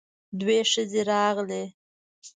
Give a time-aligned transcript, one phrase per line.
[0.39, 1.63] دوې ښځې راغلې.